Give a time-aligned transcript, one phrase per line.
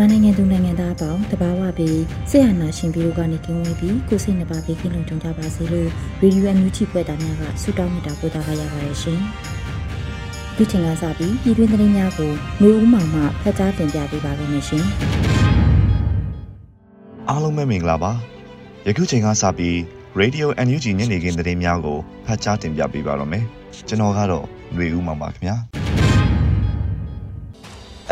[0.00, 5.88] မြန်မာနိုင်ငံသူနိုင်ငံသားအပေါင်းတဘာဝပြီးဆရာနာရှင်ပြီးတို့ကနေကင်းဝေးပြီးကိုစိတ်နှပါဘေးကင်းလုံခြုံကြပါစေလို့
[6.20, 9.18] ရေဒီယိုအန်ယူဂျီဖွယ်တာများကဆုတောင်းမေတ္တာပို့သပါရပါတယ်ရှင်။
[10.56, 12.30] ဒီချိန်ကစပြီးပြည်တွင်းသတင်းများကို
[12.62, 14.84] မျိုးဦးမောင်မှဖတ်ကြားတင်ပြပေးပါရမရှင်။
[17.28, 18.12] အားလုံးပဲမင်္ဂလာပါ။
[18.86, 19.76] ယခုချိန်ကစပြီး
[20.20, 23.44] Radio NUG ညနေခင်းသတင်းများကိုဖတ်ကြားတင်ပြပေးပါရမယ်။
[23.88, 24.44] ကျွန်တော်ကတော့
[24.76, 25.56] မျိုးဦးမောင်ပါခင်ဗျာ။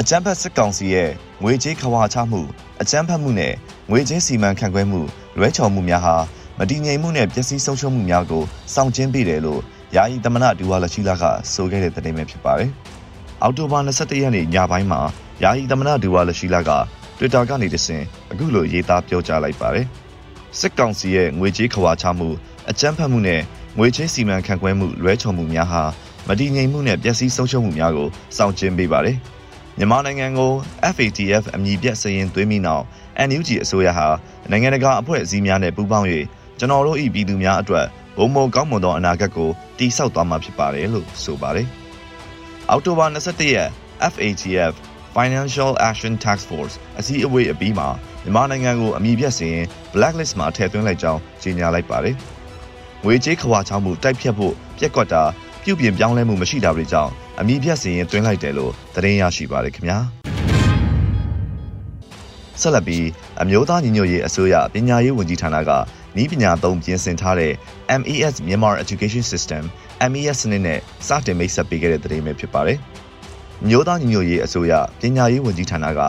[0.01, 1.11] အကြမ်းဖက်စစ်ကောင်စီရဲ့
[1.43, 2.41] ငွေကြေးခွာချမှု
[2.83, 3.55] အကြမ်းဖက်မှုနဲ့
[3.91, 5.01] ငွေကြေးစီမံခန့်ခွဲမှု
[5.39, 6.17] လွဲချော်မှုများဟာ
[6.59, 9.61] မတည်ငြိမ်မှုနဲ့ပျက်စီးဆုံးရှုံးမှုများကိုစောင့်ကျဉ်ပေးတယ်လို့
[9.97, 12.71] ယာယီသမနဒူဝါလရှိလာကဆိုခဲ့တဲ့သတင်းပဲဖြစ်ပါတယ်။
[13.43, 15.01] အောက်တိုဘာ22ရက်နေ့ညပိုင်းမှာ
[15.43, 16.71] ယာယီသမနဒူဝါလရှိလာက
[17.19, 19.87] Twitter ကနေတဆင့်အခုလိုရေးသားပြောကြားလိုက်ပါတယ်။
[20.59, 22.29] စစ်ကောင်စီရဲ့ငွေကြေးခွာချမှု
[22.71, 23.41] အကြမ်းဖက်မှုနဲ့
[23.79, 25.83] ငွေကြေးစီမံခန့်ခွဲမှုလွဲချော်မှုများဟာ
[26.29, 29.19] မတည်ငြိမ်မှုနဲ့ပျက်စီးဆုံးရှုံးမှုများကိုစောင့်ကျဉ်ပေးပါတယ်။
[29.81, 30.53] မြန်မာနိုင်ငံကို
[30.95, 32.85] FATF အမည်ပြစရင်သွင်းပြီးနောက်
[33.29, 34.09] NUG အစိုးရဟာ
[34.51, 36.09] နိုင်ငံတကာအဖွဲ့အစည်းများနဲ့ပူးပေါင်း၍
[36.59, 37.87] ကျွန်တော်တို့၏ပြည်သူများအတွက်
[38.17, 41.67] ဘုံဘုံကောင်းမွန်သောအနာဂတ်ကိုတည်ဆောက်သွားမှာဖြစ်ပါတယ်လို့ဆိုပါတယ်။
[42.71, 43.69] အောက်တိုဘာ21ရက်
[44.13, 44.73] FATF
[45.17, 47.89] Financial Action Task Force အစည်းအဝေးအပြီးမှာ
[48.23, 52.17] မြန်မာနိုင်ငံကိုအမည်ပြစရင် blacklist မှာထည့်သွင်းလိုက်ကြောင်းကြေညာလိုက်ပါတယ်။
[53.05, 55.23] ငွေကြေးခွာချောင်းမှုတိုက်ဖြတ်ဖို့ပြက်ကွက်တာ
[55.63, 59.99] ပြုပြင်ပြောင်းလဲမှုမရှိတာတွေကြောင့်အမိဖြတ်စီရင်တွင်းလိုက်တယ်လို့သတင်းရရှိပါတယ်ခင်ဗျာ
[62.61, 63.07] ဆက်လက်ပြီး
[63.43, 65.71] အမျိုးသားညီညွတ်ရေးအစိုးရပညာရေးဝန်ကြီးဌာနက
[66.23, 67.53] ဤပညာသုံးပြင်ဆင်ထားတဲ့
[68.01, 69.63] MES Myanmar Education System
[70.11, 72.79] MES စနစ်နဲ့စတင်မိတ်ဆက်ပေးခဲ့တဲ့သတင်းပဲဖြစ်ပါတယ်။
[73.69, 76.01] မျိုးသားညီညွတ်ရေးအစိုးရပညာရေးဝန်ကြီးဌာနက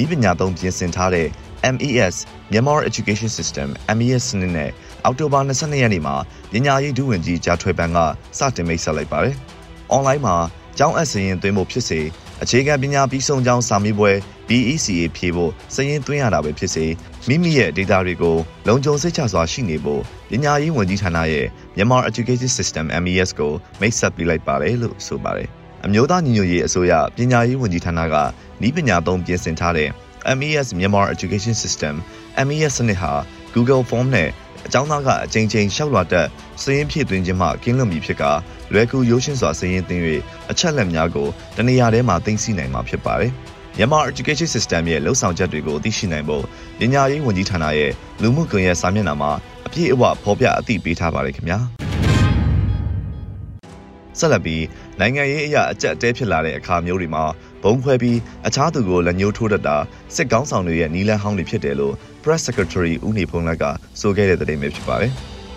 [0.00, 1.28] ဤပညာသုံးပြင်ဆင်ထားတဲ့
[1.74, 2.16] MES
[2.52, 4.70] Myanmar Education System MES စနစ်နဲ့
[5.04, 6.16] အောက်တိုဘာ22ရက်နေ့မှာ
[6.52, 7.98] ပညာရေးဒုဝန်ကြီးကြားထွေပန်က
[8.38, 9.34] စတင်မိတ်ဆက်လိုက်ပါတယ်။
[9.94, 10.36] online မှာ
[10.78, 12.00] ကျောင်းအပ်စရင်သွင်းဖို့ဖြစ်စေ
[12.42, 14.12] အခြေခံပညာပြီးဆုံးကျောင်းစာမေးပွဲ
[14.48, 16.86] BECA ဖြေဖို့စရင်သွင်းရတာပဲဖြစ်စေ
[17.28, 18.36] မိမိရဲ့ data တွေကို
[18.68, 21.46] လုံခြုံစိတ်ချစွာရှိနေဖို့ပညာရေးဝန်ကြီးဌာနရဲ့
[21.76, 25.48] Myanmar Education System MES ကိုမိတ်ဆက်ပေးလိုက်ပါတယ်လို့ဆိုပါတယ်
[25.86, 28.14] အမျိုးသားညီညွတ်ရေးအစိုးရပညာရေးဝန်ကြီးဌာနက
[28.66, 29.88] ဤပညာသုံးပြင်ဆင်ထားတဲ့
[30.38, 31.94] MES Myanmar Education System
[32.46, 33.12] MES စနစ်ဟာ
[33.54, 34.28] Google Form နဲ့
[34.66, 36.26] အကြောင်းသားကအကြိမ်ကြိမ်လျှောက်လွှာတက်
[36.62, 38.30] စည်ရင်ဖြည့်သွင်းခြင်းမှကင်းလွတ်မည်ဖြစ်ကာ
[38.72, 40.02] လွယ်ကူရိုးရှင်းစွာစည်ရင်သွင်း၍
[40.50, 43.32] အချက်လက်များကိုတနေရာထဲမှာသိသိနိုင်မှာဖြစ်ပါတယ်။
[43.76, 46.44] မြန်မာ education system ရဲ့လှုပ်ဆောင်ချက်တွေကိုသိရှိနိုင်ဖို့
[46.78, 47.92] ပညာရေးဝန်ကြီးဌာနရဲ့
[48.22, 49.32] လူမှုကွန်ရက်စာမျက်နှာမှာ
[49.66, 51.60] အပြည့်အဝဖော်ပြအသိပေးထားပါတယ်ခင်ဗျာ။
[54.18, 54.64] ဆက်လက်ပြီး
[55.00, 57.24] နိုင်ငံရေးအရာအကြက်အတဲဖြစ်လာတဲ့အခါမျိုးတွေမှာ
[57.62, 59.76] ဘုံခွဲပြီးအခြားသူကိုလက်ညှိုးထိုးတတ်တာ
[60.14, 63.64] စစ်ကောင်းဆောင်တွေရဲ့နီလန်းဟောင်းတွေဖြစ်တယ်လို့ Press Secretary ဦးနေဖုံးလက်က
[64.00, 65.12] ဆိုခဲ့တဲ့သတင်းပဲဖြစ်ပါတယ်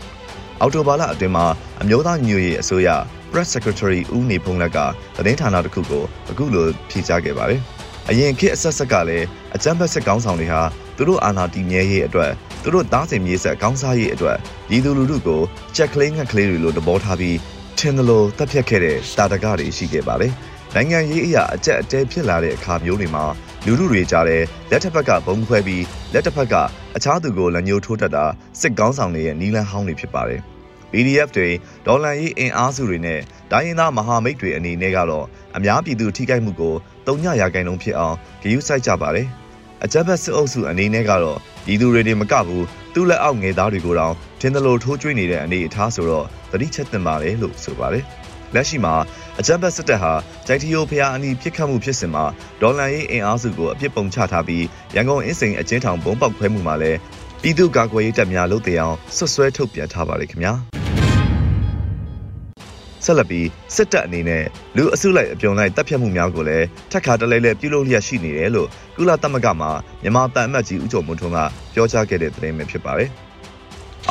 [0.62, 1.46] ။အော်တိုဘာလအတွင်းမှာ
[1.82, 2.90] အမျိုးသားညွရေးအစိုးရ
[3.32, 4.78] Press Secretary ဦးနေဖုံးလက်က
[5.18, 7.62] သတင်းဌာနတစ်ခုကိုအခုလိုဖြေကြားခဲ့ပါတယ်။
[8.10, 10.62] အရင်ခေတ်အဆက်ဆက်ကလည်းအကြမ်းဖက်စစ်ကောင်းဆောင်တွေဟာ
[10.98, 12.32] သူတို့အာဏာတည်မြဲရေးအတွက်
[12.64, 14.38] သူတို့သားစဉ်မြေဆက်ကောင်းစားရေးအတွက်
[14.72, 15.42] ရည်သူလူထုကို
[15.76, 17.38] ချက်ကလေးငှက်ကလေးတွေလိုတဘောထားပြီး
[17.80, 20.34] ထင်သလိုတပ်ဖြတ်ခဲ့တဲ့တာတကတွေရှိခဲ့ပါတယ်။
[20.76, 23.24] နိုင်ငံရေးအရာအကြက်အတဲဖြစ်လာတဲ့အခါမျိုးတွေမှာ
[23.66, 26.56] လူလူတွေကြားတဲ့လက်တစ်ဖက်ကဘုံခွဲပြီးလက်တစ်ဖက်က
[26.96, 28.26] အခြားသူကိုလက်ညှိုးထိုးတတ်တာ
[28.62, 30.42] စစ်ကောင်းဆောင်တွေရဲ့နီလန်ဟောင်းတွေဖြစ်ပါတယ်။
[30.92, 31.50] PDF တွေ
[31.86, 33.20] ဒေါ်လာရေးအင်အားစုတွေနဲ့
[33.52, 35.26] ဒိုင်းရင်သားမဟာမိတ်တွေအနေနဲ့ကတော့
[35.58, 36.76] အများပြည်သူထိခိုက်မှုကို
[37.08, 39.28] တုံ့ညရာခိုင်နှုန်းဖြစ်အောင်ဂရုစိုက်ကြပါတယ်။
[39.84, 48.04] အကြမ်းဖက်စစ်အုပ်စုအနေနဲ့ကတော့ပြည်သူတွေတွေမကဘူးသူ့လက်အောက်ငယ်သားတွေကိုတောင် ထင်သလိုထိုးကျွေးနေတဲ့အနေအထားဆိုတော့သတိချက်တင်ပါတယ်လို့ဆိုပါတယ်။
[48.56, 48.94] လက်ရှိမှာ
[49.40, 50.14] အကြမ်းဖက်စစ်တပ်ဟာ
[50.48, 52.26] ကြိုက်တီယိုဖျားအနီးပြစ်ခတ်မှုဖြစ်စဉ်မှာ
[52.62, 54.66] ဒေါ်လာရေးအင်အားစုကိုအပြစ်ပုံချထားပြီး
[54.96, 56.98] ရန်ကုန်အင်းစိန်အကျဉ်းထောင်ဘုံပေါက်ခွဲမှုမှာလည်း
[57.42, 60.54] ပြည်သူ့ကာကွယ်ရေးတပ်များလုပ်တဲ့အောင်ဆွဆွဲထုတ်ပြန်ထားပါတယ်ခင်ဗျာ။
[63.06, 64.44] ဆက်လက်ပြီးစစ်တပ်အနေနဲ့
[64.78, 69.68] လူအစုလိုက်အပြုံလိုက်တပ်ဖြတ်မှုများကိုလည်းထပ်ခါတလဲလဲပြုလုပ်လျက်ရှိနေတယ်လို့ကုလသမဂ္ဂမှ
[70.02, 71.40] မြန်မာတန်အမတ်ကြီးဦးကျော်မွန်းထွန်းက
[71.74, 73.12] ပြောကြားခဲ့တဲ့သတင်းပဲဖြစ်ပါတယ်။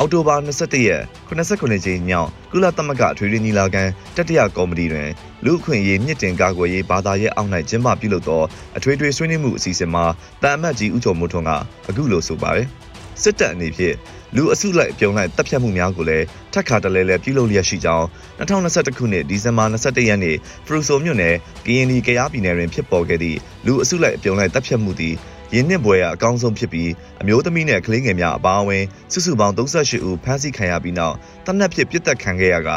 [0.01, 3.83] အောက်တိုဘာ22ရက်89ကြိမ်မြောက်ကုလသမဂ္ဂထွေထွေညီလာခံ
[4.15, 5.09] တတိယကော်မတီတွင်
[5.45, 8.41] လူအခွင့်အရေးမြင့်တင်ကာကွယ်ရေးဘာသာရေးအောက်၌ကျင်းပပြုလုပ်သော
[8.77, 10.05] အထွေထွေဆွေးနွေးမှုအစီအစဉ်မှာ
[10.41, 11.51] တန်အမတ်ကြီးဦးကျော်မွန်းထွန်းက
[11.89, 12.67] အခုလိုဆိုပါတယ်။
[13.21, 13.95] စစ်တပ်အနေဖြင့်
[14.35, 18.05] လူအစုလိုက်ပြုံလိုက်တပ်ဖြတ်မှုများကိုလည်းထပ်ခါတလဲလဲပြုလုပ်လျက်ရှိကြောင်း
[18.39, 20.35] 2021ခုနှစ်ဒီဇင်ဘာ21ရက်နေ့
[20.65, 21.35] ဖရူဆိုမြို့နယ်
[21.65, 25.15] ကရင်နီကရားပြည်နယ်တွင်ဖြစ်ပေါ်ခဲ့သည့်လူအစုလိုက်ပြုံလိုက်တပ်ဖြတ်မှုသည်
[25.53, 26.91] ရင်းနှစ်ပွဲရအကောင်းဆုံးဖြစ်ပြီး
[27.21, 31.15] အမျိုးသမီးနဲ့ကလေးငယ်များအပါအဝင်စုစုပေါင်း38ဦးဖမ်းဆီးခံရပြီးနောက်
[31.45, 32.69] တနက်ဖြစ်ပြစ်တက်ခံခဲ့ရက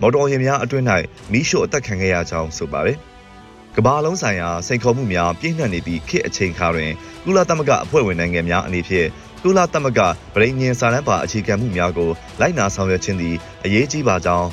[0.00, 0.84] မော်တော်ယာဉ်များအတွင်း၌
[1.32, 2.98] မီးရှို့အသက်ခံခဲ့ရကြောင်းဆိုပါတယ်
[3.76, 6.90] ကမ္ဘာလုံးဆိုင်ရာစိန်ခေါ်မှုများပြည့်နှက်နေပြီးခေတ်အချိန်ခါတွင်
[7.24, 9.08] ကုလသမဂ္ဂအဖွဲ့ဝင်နိုင်ငံများအနေဖြင့်
[9.42, 10.00] ကုလသမဂ္ဂ
[10.34, 12.10] ပြည်ညင်စာတမ်းပါအခြေခံမှုများကို
[12.40, 14.48] လိုက်နာဆောင်ရွက်ခြင်းသည်အရေးကြီးပါကြောင်း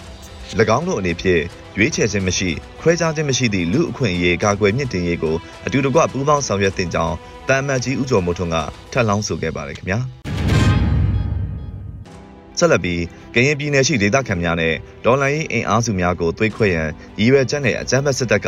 [0.77, 1.41] ၎င်းတို့အနေဖြင့်
[1.77, 2.50] ရွေးချယ်ခြင်းမရှိ
[2.81, 5.35] ခွဲခြားခြင်းမရှိသည့်လူအခွင့်အရေးကာကွယ်မြင့်တင်ရေးကို
[5.65, 7.15] အတူတကွပူးပေါင်းဆောင်ရွက်တင်ကြောင်း
[7.49, 8.57] တမ်မတ်ကြီးဦးကျော်မိုးထွန်းက
[8.91, 9.99] ထပ်လောင်းဆိုခဲ့ပါတယ်ခင်ဗျာ
[12.59, 13.01] ဆက်လက်ပြီး
[13.35, 14.73] ကရင်ပြည်နယ်ရှိဒေသခံများနဲ့
[15.05, 16.89] ဒေါ်လာရေးအင်အားစုများကိုသွေးခွဲရန်
[17.19, 18.47] ရည်ရွယ်ချက်နဲ့အကြမ်းဖက်စစ်တပ်က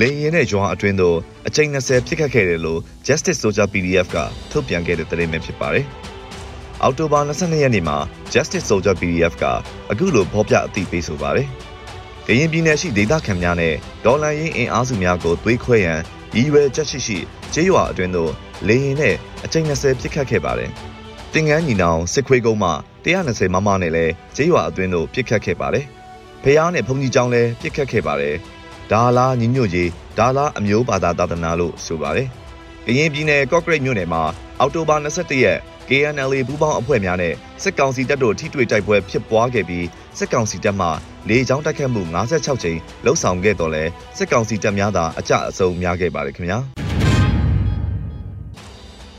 [0.00, 1.16] လေရင်နဲ့ရွာအတွင်းသို့
[1.46, 4.16] အချိန်20ဖြစ်ခဲ့ခဲ့တယ်လို့ Justice Soldier PDF က
[4.50, 5.86] ထုတ်ပြန်ခဲ့တဲ့သတင်းပဲဖြစ်ပါတယ်။
[6.82, 7.96] အောက်တိုဘာ22ရက်နေ့မှာ
[8.32, 9.44] Justice Soldier PDF က
[9.90, 11.48] အခုလိုဖော်ပြအသိပေးဆိုပါတယ်။
[12.26, 16.00] ကရင်ပြည်နယ်ရှိဒေသခံများနဲ့ဒေါ်လာရင်းအင်အားစုများကိုသွေးခွဲရန်
[16.36, 17.18] ရည်ရွယ်ချက်ရှိရှိ
[17.52, 18.32] ကျေးရွာအတွင်းသို့
[18.68, 20.70] လေရင်နဲ့အချိန်20ဖြစ်ခတ်ခဲ့ပါတယ်။
[21.34, 22.70] တင်ငန်းညီနောင်စစ်ခွေးကုန်းမှ
[23.04, 25.84] 120မမနဲ့လည်းကျေးရွာအတွင်းသို့ပြစ်ခတ်ခဲ့ပါတယ်။
[26.42, 28.34] ဖះနဲ့ဘုံကြီးကျောင်းလည်းပြစ်ခတ်ခဲ့ပါတယ်။
[28.92, 32.28] ဒါလားညီညွတ်ရေးဒါလားအမျိုးဘာသာသာသနာလို့ဆိုပါတယ်။
[32.86, 34.22] ကရင်ပြည်နယ်ကော့ကရိတ်မြို့နယ်မှာ
[34.58, 39.86] အောက်တိုဘာ22ရက် KNLA ပူးပေါင်းအဖွဲ့များနဲ့စစ်ကောင်စီတပ်တို့ထိတွေ့တိုက်ပွဲဖြစ်ပွားခဲ့ပြီး
[40.18, 40.88] စစ်ကောင်စီတပ်မှ
[41.28, 43.84] လေကြောင်းတိုက်ခတ်မှု56ကြိမ်လှုပ်ဆောင်ခဲ့တော့လဲ
[44.16, 46.58] စစ်ကောင်စီတပ်များသာအကြအဆုံးများခဲ့ပါတယ်ခင်ဗျာ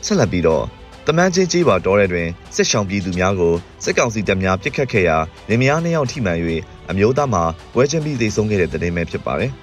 [0.06, 0.64] ဆက်လက်ပြီးတော့
[1.06, 3.54] တမန်ချင်းကြီးပါတော်တဲ့တွင်စစ်ဆောင်ပြည်သူများကို
[3.84, 5.16] စစ်ကောင်စီတပ်များပစ်ခတ်ခဲ့ရာ
[5.50, 6.38] နေမယားနှစ်ယောက်ထိမှန်၍
[6.90, 7.42] အမျိုးသားမှာ
[7.76, 9.52] ဝဲချင်းပြီးသေဆုံးခဲ့တဲ့တဲ့င်းပဲဖြစ်ပါတယ်။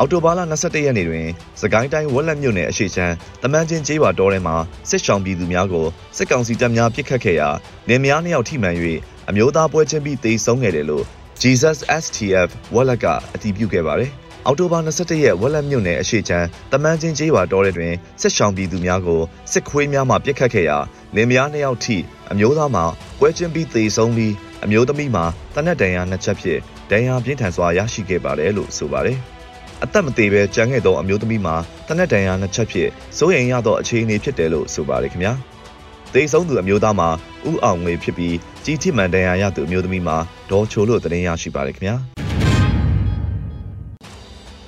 [0.00, 1.26] အော်တိုဘာလ22ရက်နေ့တွင်
[1.60, 4.56] စကိုင်းတိုင်းဝက်လက်မြို့နယ်အရှိချမ်းတမန်ချင်းကျေးရွာတော်ထဲမှာ
[4.88, 5.86] စစ်ဆောင်ပြည်သူများကို
[6.16, 7.48] စစ်ကောင်စီတပ်များပစ်ခတ်ခဲ့ရာ
[7.88, 8.76] နေမယားနှစ်ယောက်ထိမှန်၍
[9.28, 11.04] အမျိုးသားပွဲချင်းပြီးသေဆုံးခဲ့တယ်လို့
[11.42, 14.10] Jesus STF ဝက်လက်ကအတည်ပြုခဲ့ပါတယ်။
[14.46, 19.20] အောက်တိုဘာ22ရက်ဝက်လက်မြို့နယ်အရှိချမ်းတမန်ချင်းကျေးရွာတော်တဲ့တွင်စစ်ဆောင်ပြည်သူများကို
[19.52, 20.78] စစ်ခွေးများမှပြစ်ခတ်ခဲ့ရာ
[21.16, 21.96] လင်မယားနှစ်ယောက်ထိ
[22.32, 22.84] အမျိုးသားမှာ
[23.18, 24.34] ပွဲချင်းပြီးသေဆုံးပြီး
[24.64, 25.24] အမျိုးသမီးမှာ
[25.54, 26.60] တနက်ဒဏ်ရာနှစ်ချက်ဖြင့်
[26.90, 29.20] ဒဏ်ရာပြင်းထန်စွာရရှိခဲ့ပါတယ်လို့ဆိုပါတယ်။
[29.84, 31.56] အသက်မသေးပဲကြမ်းခဲ့သောအမျိုးသမီးမှာ
[31.88, 35.32] တနက်ဒဏ်ရာနှစ်ချက်ဖြင့်စိုးရိမ်ရသောအခြေအနေဖြစ်တယ်လို့ဆိုပါတယ်ခင်ဗျာ။
[36.14, 37.08] သေဆုံးသူအမျိုးသားမှာ
[37.50, 40.16] ဥအောင်ငွေဖြစ်ပြီးကြီးထိမှန်ဒဏ်ရာရသူအမျိုးသမီးမှာ
[40.50, 41.96] ဒေါ်ချိုလို့တင်ရရှိပါတယ်ခင်ဗျာ။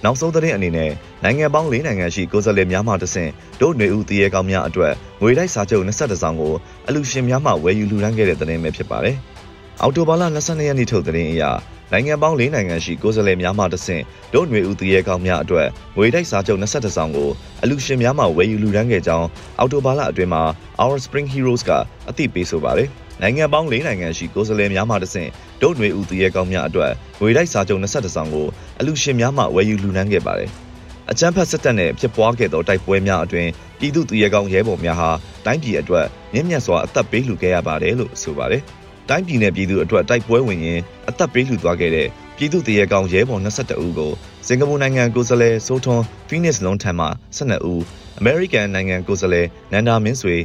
[0.04, 0.90] နောက်ဆုံးသတင်းအနေနဲ့
[1.24, 3.30] နိုင်ငံပေါင်း၄နိုင်ငံရှိကိုယ်စားလှယ်များမှတဆင့်
[3.60, 4.92] ဒို့ຫນွေဦးတရေကောင်းများအတွက်
[5.22, 6.54] ငွေတိုက်စာချုပ်22ဆောင်ကို
[6.88, 9.16] အလူရှင်များမှဝယ်ယူလူရန်ခဲ့တဲ့သတင်းပဲဖြစ်ပါတယ်။
[9.82, 11.42] အော်တိုဘာလ22ရက်နေ့ထုတ်သတင်းအရ
[11.92, 14.03] နိုင်ငံပေါင်း၄နိုင်ငံရှိကိုယ်စားလှယ်များမှတဆင့်
[14.33, 17.30] ဒို့ຫນွေဦးတရေကောင်းများအတွက်ငွေတိုက်စာချုပ်22ဆောင်ကို
[17.63, 19.27] အလူရှင်များမှဝယ်ယူလူရန်ခဲ့ကြောင်း
[19.59, 20.44] အော်တိုဘာလအတွင်းမှာ
[20.83, 21.71] Our Spring Heroes က
[22.09, 22.89] အသိပေးဆိုပါတယ်။
[23.21, 25.30] နိုင်ငံပေါင်း၄နိုင်ငံရှိကိုယ်စားလှယ်များမှတဆင့်
[25.62, 28.47] ဒုတ်ຫນွေဦးသူရဲကောင်းများအတွက်ငွေတိုက်စာချုပ်22ဆောင်ကို
[28.80, 30.50] အလူရှင်များမှဝယ်ယူလူနှန်းခဲ့ပါတယ်။
[31.11, 33.47] အကြမ်းဖက်စစ်တပ်နဲ့ဖြစ်ပွားခဲ့သောတိုက်ပွဲများအတွင်
[33.80, 35.09] ပြည်သူသူရဲကောင်းရဲဘော်များဟာ
[35.45, 38.64] တိုင်းပြည်အတွက်မြင့်မြတ်စွာအသက်ပေးလှူခဲ့ရပါတယ်လို့ဆိုပါတယ်။
[39.10, 44.12] တိုင်းပြည်နယ်ပြည်သူအတွက်တိုက်ပွဲဝင်ရင်အသက်ပေးလှူသွားခဲ့တဲ့ပြည်သူတရေကောင်ရဲဘော်22ဦးကို
[44.46, 47.82] စင်ကာပူနိုင်ငံကိုယ်စားလှယ်ဆိုထွန်ဖီနစ်လုံးထံမှ12ဦး
[48.19, 50.36] အမေရိကန်နိုင်ငံကိုယ်စားလှယ်နန္ဒာမင်းဆွေ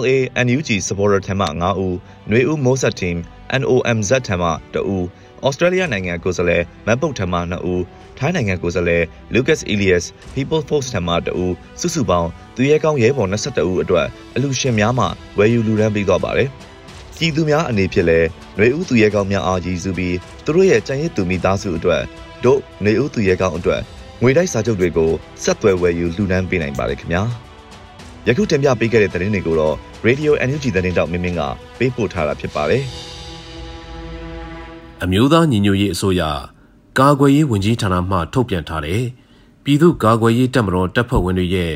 [0.00, 1.94] LA NUG supporter ထံမှ9ဦး၊
[2.28, 3.16] ຫນွေဦး Mozart team
[3.60, 5.04] NOMZ ထံမှ2ဦး၊
[5.46, 7.80] ဩစတြေးလျနိုင်ငံကိုယ်စားလှယ်မန်ပုတ်ထံမှ2ဦး၊
[8.18, 9.02] ထိုင်းနိုင်ငံကိုယ်စားလှယ်
[9.34, 15.06] Lucas Elias People Force ထံမှ2ဦးစုစုပေါင်းသူရဲကောင်းရဲဘော်22ဦးအတွက်အလူရှင်များမှ
[15.38, 16.50] ဝယ်ယူလူရန်ပေးသွားပါတယ်။
[17.17, 22.03] ပြည်သူများအနေဖြင့်လည်းຫນွေဦးသူရဲကောင်းများအားရည်စူးပြီးသူတို့ရဲ့ကြံရည်သူမိသားစုအတွက်
[22.45, 23.81] တို့ຫນွေဦးသူရဲကောင်းအတွက်
[24.21, 25.11] ငွေတိုက်စာချုပ်တွေကို
[25.43, 27.21] ဆက်သွယ်ဝယ်ယူလှူဒန်းပေးနိုင်ပါတယ်ခင်ဗျာ။
[28.27, 29.75] ယခုတင်ပြပေးခဲ့တဲ့သတင်းတွေကိုတော့
[30.07, 31.41] Radio NUG သတင်းတောက်မင်းမင်းက
[31.77, 32.83] ပေးပို့ထားတာဖြစ်ပါတယ်။
[35.03, 36.21] အမျိုးသားညီညွတ်ရေးအစိုးရ
[36.99, 39.01] ကာကွယ်ရေးဝန်ကြီးဌာနမှထုတ်ပြန်ထားတဲ့
[39.63, 41.73] ပြည်သူ့ကာကွယ်ရေးတပ်မတော်တပ်ဖွဲ့ဝင်တွေရဲ့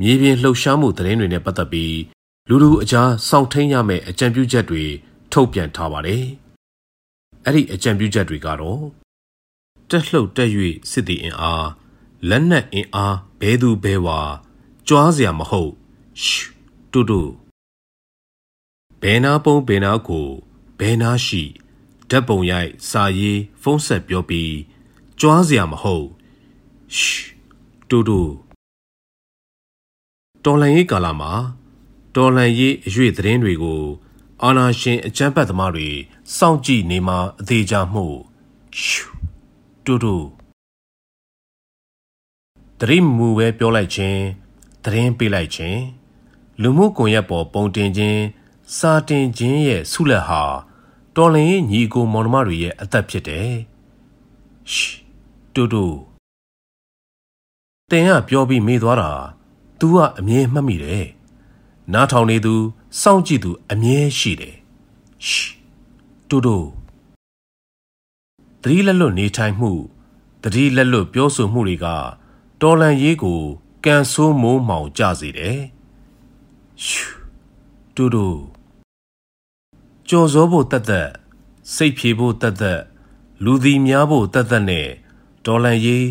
[0.00, 1.94] မြေပြင်လှုပ်ရှားမှုသတင်းတွေနဲ့ပတ်သက်ပြီး
[2.49, 4.83] လူလူအကြားစောင့်ထိန်ရမယ့်အကြံပြုချက်တွေ
[5.31, 6.25] ထုတ်ပြန်ထားပါတယ်။
[7.45, 8.81] အဲ့ဒီအကြံပြုချက်တွေကတော့
[9.89, 10.49] တက်လှုပ်တက်၍
[10.91, 11.67] စစ်တီအင်အား
[12.29, 14.19] လက်နက်အင်အားဘဲသူဘဲဝါ
[14.87, 15.71] ကြွားစရာမဟုတ်
[16.23, 16.45] ရှူ
[16.91, 17.21] တူတူ
[19.01, 20.27] ဘယ်နာပုံဘယ်နာကို
[20.79, 21.43] ဘယ်နာရှိ
[22.09, 24.53] ဓာတ်ပုံရိုက်စာရေးဖုန်းဆက်ပြောပြီး
[25.19, 26.07] ကြွားစရာမဟုတ်
[26.97, 27.21] ရှ်
[27.89, 28.21] တူတူ
[30.43, 31.31] တော်လန်ရေးကာလမှာ
[32.17, 33.81] တော်လန်ရေးအရွေသတင်းတွေကို
[34.43, 35.89] အာနာရှင်အကြမ်းဖက်သမားတွေ
[36.35, 38.05] စောင့်ကြည့်နေမှအသေးချမှု
[38.81, 39.05] ရှူ
[39.85, 40.15] တူတူ
[42.79, 44.19] တရိမူပဲပြောလိုက်ခြင်း
[44.83, 45.81] သတင်းပေးလိုက်ခြင်း
[46.61, 48.21] လူမှုကွန်ရက်ပေါ်ပုံတင်ခြင်း
[48.77, 50.43] စာတင်ခြင်းရဲ့ဆုလက်ဟာ
[51.15, 53.51] တော်လင်ရဲ့ညီကိုမောင်နှမတွေရဲ့အသက်ဖြစ်တယ်။
[54.71, 54.93] ရှ်
[55.53, 55.85] တူတူ
[57.91, 59.11] တင်ကပြောပြီးမေးသွားတာ
[59.79, 61.05] तू ကအမြဲမှတ်မိတယ်။
[61.93, 62.55] နားထောင်နေသူ
[63.01, 64.55] စောင့်ကြည့်သူအမြဲရှိတယ်။
[65.27, 65.47] ရှ်
[66.29, 66.57] တူတူ
[68.61, 69.71] တတိလက်လွတ်နေထိုင်မှု
[70.43, 71.87] တတိလက်လွတ်ပြောဆိုမှုတွေက
[72.61, 73.39] တော်လန်ရေးကို
[73.85, 75.59] ကန်ဆိုးမိုးမှောင်ကြစေတယ်။
[76.85, 77.05] ရှူ
[77.95, 78.27] တူတူ
[80.07, 81.09] ကြော်စောဖို့တတ်တတ်
[81.73, 82.81] စိတ်ဖြေဖို့တတ်တတ်
[83.43, 84.87] လူသည်များဖို့တတ်တတ်နဲ့
[85.45, 86.05] တော်လန်ရေး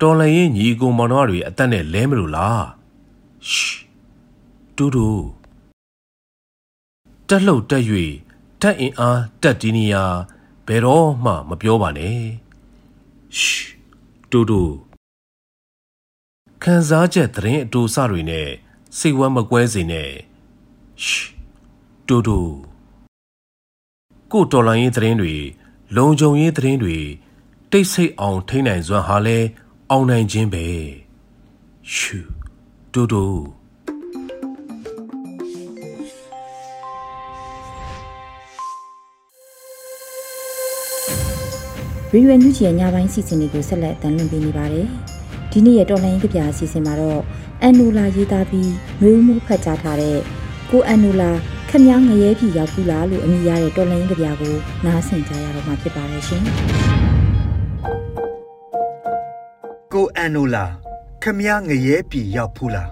[0.00, 2.64] တော်လန်ရေးညီကိုမောင်တော်တွေအသက်နဲ့လဲမလို့လား
[3.50, 3.87] ရှ်
[4.78, 5.08] တူတူ
[7.28, 7.84] တက်လှုပ်တက်၍
[8.62, 10.04] တက်အင်အားတက်ဒီနီယာ
[10.66, 12.20] ဘယ်တော့မှမပြောပါနဲ့
[13.38, 13.66] ရှ်
[14.30, 14.62] တူတူ
[16.62, 18.48] ခံစားချက်သတင်းအတူစတွေနဲ့
[18.98, 20.10] စိတ်ဝမ်းမကွဲစေနဲ့
[21.04, 21.26] ရှ်
[22.08, 22.38] တူတူ
[24.32, 25.34] ကိုတော်လိုင်းရေးသတင်းတွေ
[25.96, 26.98] လုံခြုံရေးသတင်းတွေ
[27.70, 29.38] တိတ်ဆိတ်အောင်ထိနိုင်စွမ်းဟာလဲ
[29.90, 30.66] အောင်နိုင်ခြင်းပဲ
[31.94, 32.18] ရှူ
[32.92, 33.24] တူတူ
[42.12, 44.86] ရီရွယ်ညူချီရဲ့ညပိုင်းစီစဉ်တွေကိုဆက်လက်တင်လွှင့်ပေးနေပါတယ်။
[45.52, 47.20] ဒီနေ့ရဲ့တော်လိုင်းကပြအစီအစဉ်မှာတော့
[47.62, 50.18] အန်နူလာရေးသားပြီးမျိုးမှုဖတ်ကြားထားတဲ့
[50.70, 51.30] ကိုအန်နူလာ
[51.68, 56.42] ခမည်းငရဲပြည်ရောက်ဘူးလားလို့အမည်ရတဲ့တော်လိုင်းကပြကိုနားဆင်ကြရတော့မှာဖြစ်ပါတယ်ရှင်။
[59.92, 60.64] ကိုအန်နူလာ
[61.22, 62.88] ခမည်းငရဲပြည်ရောက်ဘူးလား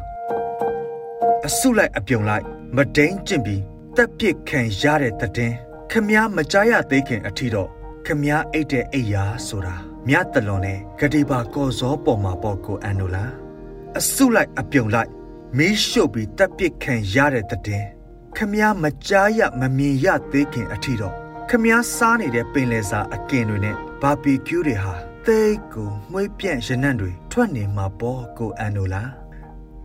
[1.46, 2.44] အဆုလိုက်အပြုံလိုက်
[2.76, 3.62] မဒိန်ကျင့်ပြီး
[3.96, 5.52] တက်ပစ်ခံရတဲ့တဲ့
[5.90, 7.70] ခမည်းမကြားရသေးခင်အထီတော့
[8.06, 9.74] ခမည်းအိတ်တဲ့အိယာဆိုတာ
[10.08, 13.24] မြတ်တလွန်နဲ့ဂတိပါကော်စောပေါ်မှာပေါ့ကိုအန်နိုလာ
[13.98, 15.10] အစုလိုက်အပြုံလိုက်
[15.56, 17.84] မီးရှို့ပြီးတပ်ပစ်ခံရတဲ့တဲ့
[18.36, 21.14] ခမည်းမကြားရမမြင်ရသေးခင်အထီတော့
[21.48, 24.94] ခမည်းစားနေတဲ့ပင်လယ်စာအကင်တွေနဲ့ဘာဘီကျူးတွေဟာ
[25.26, 29.02] သိတ်ကိုမှွေးပြန့်ရနံ့တွေထွက်နေမှာပေါ့ကိုအန်နိုလာ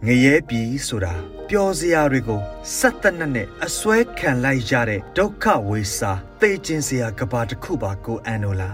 [0.08, 1.14] ငရဲပြီဆိုတာ
[1.50, 2.42] ပျော်စရာတွေကို
[2.78, 8.70] စက်တနက်နဲ့အစွဲခံလိုက်ရတဲ့ဒုက္ခဝေစာသိချင်းစရာကဘာတစ်ခုပါကိုအန်နိုလာ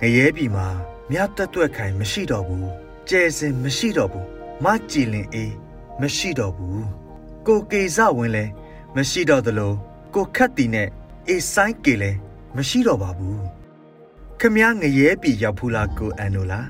[0.00, 0.66] ငရဲပြီမှာ
[1.10, 2.68] မြတ်တက်တွက်ခိုင်မရှိတော့ဘူး
[3.08, 4.28] ကျဲစင်မရှိတော့ဘူး
[4.64, 5.54] မကြည်လင်အေး
[6.00, 6.84] မရှိတော့ဘူး
[7.46, 8.44] ကိုကေဇဝင်လဲ
[8.96, 9.72] မရှိတော့သလို
[10.14, 10.88] ကိုခတ်တီနဲ့
[11.28, 12.10] အေးဆိုင်ကေလဲ
[12.56, 13.42] မရှိတော့ပါဘူး
[14.40, 16.60] ခမည်းငရဲပြီရောက်ဖူးလားကိုအန်နိုလာ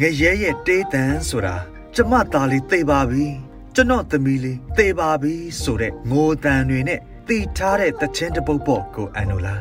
[0.00, 1.56] ငရဲရဲ့တေးတန်ဆိုတာ
[1.96, 3.26] ကျမသားလေးသေပါပြီ
[3.74, 9.56] ကျွန်တော်သမီးလေးသေပါပြီဆိုတဲ့ငိုတန်တွေနဲ့တီထားတဲ့တချင်းတပုတ်ပေါ့ကိုအန်နိုလာ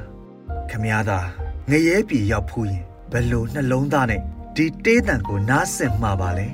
[0.70, 1.28] ခမည်းသား
[1.70, 4.22] ငရဲပြည်ရောက်ဖူးရင်ဘယ်လိုနှလုံးသားနဲ့
[4.56, 6.48] ဒီတေးတန်ကိုနားဆင်မှာပါလဲ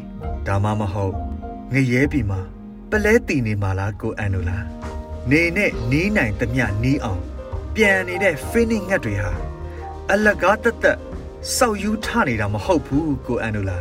[0.47, 1.13] ဒါမှမဟုတ်
[1.73, 2.41] ငရဲပြည်မှာ
[2.89, 4.57] ပလဲတီနေမှာလားကိုအန်နိုလာ
[5.31, 7.21] နေနဲ့နီးနိုင်သမျှနီးအောင်
[7.75, 9.31] ပြန်နေတဲ့ feeling ငတ်တွေဟာ
[10.11, 10.97] အလကားတက်တက်
[11.55, 13.77] စောက်ယူထနေတာမဟုတ်ဘူးကိုအန်နိုလာ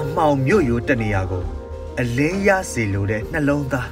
[0.00, 1.44] အမောင်မြို့ရိုးတနေရာကို
[2.00, 3.90] အလင်းရစေလိုတဲ့နှလုံးသား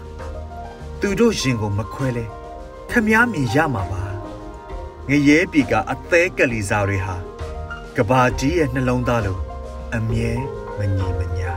[1.01, 2.25] သူတို့ရင်ကိုမခွဲလဲ
[2.91, 4.03] ခမားမြင်ရမှာပါ
[5.09, 7.17] ငရဲပြီကအသေးကလေးစားတွေဟာ
[7.97, 9.39] ကဘာကြီးရဲ့နှလုံးသားလို
[9.97, 10.31] အမြဲ
[10.79, 11.53] မငြိမညာ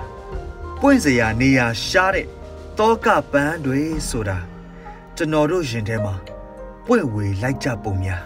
[0.79, 2.27] ပွင့်စရာနေရာရှားတဲ့
[2.79, 4.37] တောကပန်းတွေဆိုတာ
[5.15, 6.15] ကျွန်တော်တို့ရင်ထဲမှာ
[6.85, 8.23] ပွင့်ဝေလိုက်ကြပုံများ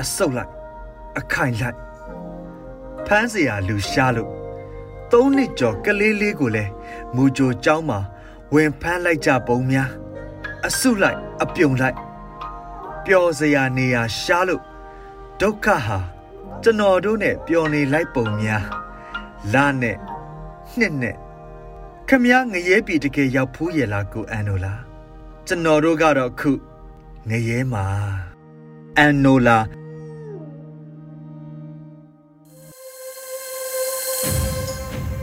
[0.00, 0.52] အဆုတ်လိုက်
[1.18, 1.78] အခိုင်လိုက်
[3.06, 4.39] ဖမ်းစရာလူရှားလို့
[5.12, 6.70] ၃နှစ်ကျော်ကလေးလေးကိုလည်း
[7.14, 7.98] မူကြိုကျောင်းမှာ
[8.54, 9.90] ဝင်ဖမ်းလိုက်ကြပုံများ
[10.66, 11.96] အဆုလိုက်အပြုံလိုက်
[13.04, 14.62] ပျော်စရာနေရာရှားလို့
[15.40, 15.98] ဒုက္ခဟာ
[16.62, 18.64] ကျွန်တော်တို့နဲ့ပျော်နေလိုက်ပုံများ
[19.52, 19.96] လနဲ့
[20.78, 21.16] နှစ်နဲ့
[22.08, 24.74] ခမည်းငရဲပြည်တကယ်ရောက်ဖူးရလားကိုအန်နိုလာ
[25.46, 26.52] ကျွန်တော်တို့ကတော့ခု
[27.28, 27.84] ငရဲမှာ
[28.98, 29.58] အန်နိုလာ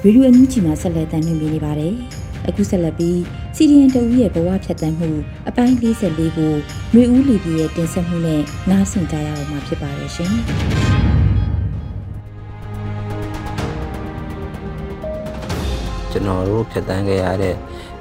[0.07, 1.93] ဗီဒီယိုအန်ယူဂျီမှာဆက်လက်တင်ပြနေပါတယ်။
[2.47, 3.19] အခုဆက်လက်ပြီး
[3.55, 5.09] စီရီယန်တူရဲ့ဘဝဖြတ်သန်းမှု
[5.49, 6.53] အပိုင်း44ကို
[6.93, 10.33] မျိုးဦးလီဘီရဲ့တင်ဆက်မှုနဲ့နားဆင်ကြရအောင်မှာဖြစ်ပါတယ်ရှင်။
[16.11, 17.55] ကျွန်တော်တို့ဖြတ်တန်းခဲ့ရတဲ့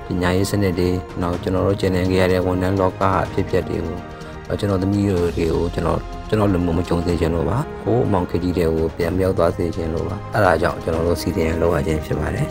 [0.06, 0.88] ပညာရေးစနစ်တွေ
[1.22, 12.46] နောက်ကျွန်တော်တို့ကျင့်နေခဲ့ရတဲ့ဝန်ထမ်းလောကအဖြစ်အပျက်တွေကိုကျွန်တော်သမီးတွေကိုကျွန်တော် ကျွန်တော်လူမမကြုံစေချင်လို့ပါဟိုမောင်ခကြီးတွေကိုပြန်မြောက်သွားစေချင်လို့ပါအဲ့ဒါကြောင့်ကျွန်တော်တို့စီစဉ်လောက်ရခြင်းဖြစ်ပါတယ်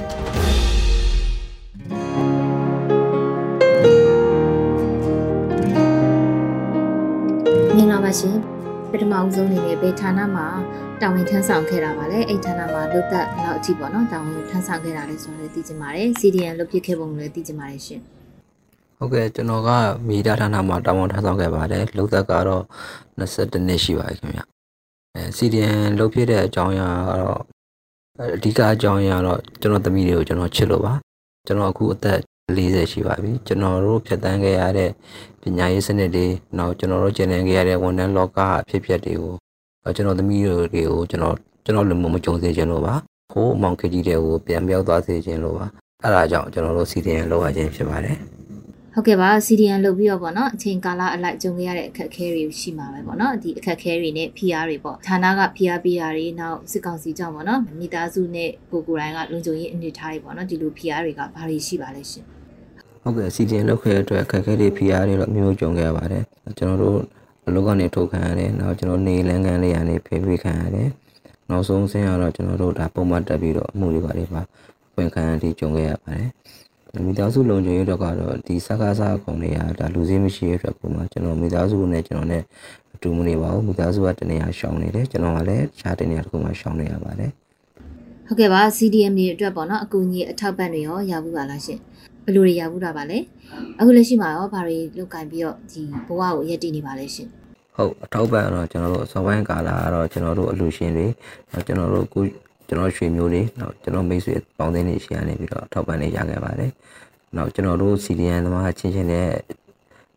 [7.76, 8.36] မင်္ဂလာပါရှင်
[8.92, 10.48] ပထမအဦးဆုံးအနေနဲ့ဘယ်ဌာနမှာ
[11.02, 18.02] တာဝန်ထမ်းဆောင်ခဲ့တာပါလဲအဲ့ဌာနမှာလုတ်သက်လောက်အထိပေါ့နော်တာဝန်ထမ်းဆောင်ခဲ့တာလဲဆိုတော့လည်းသိချင်ပါတယ် CDN လုတ်ပြခဲ့ပုံလည်းသိချင်ပါတယ်ရှင်
[18.98, 19.70] ဟုတ်ကဲ့ကျွန်တော်က
[20.08, 22.64] မီဒီယာဌာနမှာတာဝန်ထမ်းဆောင်ခဲ့ပါတယ်လုတ်သက်ကတော့
[23.20, 24.42] 22နှစ်ရှိပါပြီခင်ဗျ
[25.16, 27.42] အဲ CDN လုတ်ပြတဲ့အကြောင်းအရာကတော့
[28.36, 30.94] အဓိကအကြောင်းအရာတော့ကျွန်တော်သမီးတွေကိုကျွန်တော်ချစ်လို့ပါ
[31.48, 32.20] ကျွန်တော်အခုအသက်
[32.56, 34.90] 40ရှိပါပြီကျွန်တော်တို့ဖြတ်တန်းခဲ့ရတဲ့
[35.42, 36.26] ပညာရေးစနစ်တွေ
[36.58, 41.36] နောက်ကျွန်တော်တို့ကျင်နေခဲ့ရတဲ့ဝန်ထမ်းလောကအဖြစ်အပျက်တွေကိုကျွန်တော်သမီးတွေကိုကျွန်တော်
[41.66, 42.94] ကျွန်တော်လူမမကြုံစေချင်လို့ပါ
[43.34, 45.66] ဟိုးမောင်ခကြီးတွေကိုပြန်ပြောက်သွားစေချင်လို့ပါ
[46.04, 48.18] အဲ့ဒါကြောင့်ကျွန်တော်တို့စီတင်လောက်ရခြင်းဖြစ်ပါတယ်
[48.98, 62.26] ဟုတ်ကဲ့ပါ CDN လုပ်ပြီးတော့ပေါ့နော်အချိန်ကာလအလိုက်ကြုံခဲ့ရတဲ့အခက်အခဲတွေရှိမှာပဲပေါ့နော်ဒီအခက်အခဲတွေနဲ့ PR တွေပေါ့ဌာနက PR ပေးတာတွေနောက်စစ်ကောင်စီကြောင့်ပေါ့နော်မိသားစုနဲ့ကိုကိုယ်တိုင်ကလုံခြုံရေးအနေထားတွေပေါ့နော်ဒီလို PR တွေကဘာတွေရှိပါလဲရှင်
[63.04, 66.24] ဟုတ်ကဲ့စီတင်လုပ်ခဲ့တဲ့အတွက်အခက်အခဲတွေ PR တွေတော့မျိုးကြုံခဲ့ရပါတယ်
[66.58, 67.00] ကျွန်တော်တို့
[67.48, 70.90] အလုပ်ကနေထုတ်ခံရတယ်နောက်ကျွန်တော်နေလန်းကန်းလေးရနေဖေးဖေးခံရတယ်
[71.50, 74.42] နောက်ဆုံးဆင်းရတော့ကျွန်တော်တို့ဒါပုံမှန်တက်ပြီးတော့အမှုတွေပါတွေပါ
[74.96, 76.30] ဝင်ခံရပြီးကြုံခဲ့ရပါတယ်
[77.06, 82.44] မိသားစုလုံခြုံရေးတော့ကတော့ဒီစကားစားခုံတွေကဒါလူစည်းမရှိတဲ့အတွက်ပုံမှန်ကျွန်တော်မိသားစုနဲ့ကျွန်တော်နဲ့
[82.96, 87.32] အတူမနေပါဘူးမိသားစုကတနေရာရှောင်နေတယ်ကျွန်တော်ကလည်းခြားတနေရာတစ်ခုမှရှောင်နေရပါတယ်
[88.28, 91.80] ဟုတ်ကဲ့ပါ CDM တွေအတွက်ပေါ့နော်အကူအညီအထောက်ပံ့တွေရောရဘူးပါလားရှင်
[92.24, 93.18] ဘယ်လိုတွေရဘူးတာပါလဲ
[93.80, 97.28] အခုလက်ရှိမှာရောဘာတွေလုပ်ကင်ပြီးတော့ဒီဘဝကိုရက်တည်နေပါလဲရှင်
[97.76, 101.08] ဟုတ်အထောက်ပံ့တော့ကျွန်တော်တို့အစောပိုင်းကာလကတော့ကျွန်တော်တို့အလူရှင်တွေ
[101.52, 102.24] နောက်ကျွန်တော်တို့ကို
[102.68, 106.72] ကျွန်တော်ရွှေမျိုးတွေနောက်ကျွန်တော်မိတ်ဆွေပေါင်းသင်းတွေရှိရနေပြီးတော့အထောက်ပံ့နေရခဲ့ပါတယ်
[107.36, 109.30] နောက်ကျွန်တော်တို့ CDN သမားချင်းချင်းနဲ့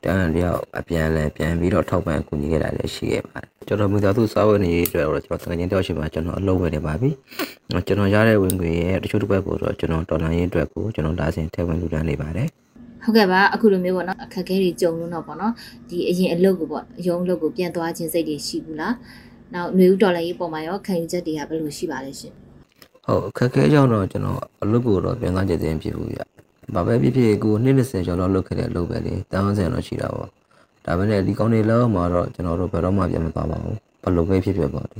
[0.05, 7.11] တန်းတယောက်အပြန်လဲပြန်ပြီးတော့ထောက်ပံ့ကူညီခဲ့တာလည်းရှိခဲ့ပါတယ်ကျွန်တော်မိသားစုစားဝတ်နေရေးအတွက်တော့ကျွန်တော်တကယ်ချင်းတယောက်ရှိမှကျွန်တော်အလုပ်ဝင်နေပါပြီ
[7.87, 12.49] ကျွန်တော်ရတဲ့ဝင်ငွေရဲ့တချို့တစ်ပတ်ကိုတော့ကျွန်တော်တော်လိုင်းရေးအတွက်ကိုကျွန်တော်ဒါစင်ထည့်ဝင်လူတန်းနေပါတယ်
[13.05, 15.53] ဟုတ်ကဲ့ပါအခုလိုမျိုးပေါ့နော်အခက်အခဲတွေကြုံလို့တော့ပေါ့နော်
[15.89, 18.95] ဒီအရင်အလုပ်ကိုပေါ့အယုံအလုပ်ကိုပြန်သွားခြင်းစိတ်တွေရှိဘူးလား
[19.55, 22.33] နောက်ຫນွေဦးဒေါ်လာရေးပေါ်မှာရောခံယူချက်တွေကဘယ်လိုရှိပါလဲရှင်
[23.05, 26.21] ဟုတ်အခက်အခဲကြောင့်တော့ကျွန်တော်အလုပ်ကိုတော့ပြန်သွားခြင်းသိဖြစ်ဘူးဗျ
[26.75, 30.29] ဘာပဲဖြစ်ဖြစ်ကိုနှစ်20ကျော်လောက်လုပ်ခဲ့တဲ့အလုပ်ပဲလေတန်းစင်တော့ရှိတာပေါ့
[30.85, 34.99] ဒါပေမဲ့ဒီကောင်းနေလောက်မှာတော့ကျွန်တော်တို့ဘယ်တော့မှပြန်မသွားပါဘူးဘယ်လိုပဲဖြစ်ဖြစ်ပေါ့ဒီ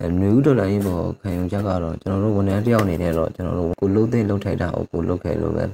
[0.00, 5.64] အဲနယူးဒေါ်လာရေးပေါ်ခံယူချက်ကတော့ကျွန်တော်တို့ဝန်ထမ်းတယောက်အနေနဲ့တော့ကျွန်တော်တို့ကိုလုံးသိမ့်လုံးထိုက်တာကိုကိုလုပ်ခဲ့လို့ပဲ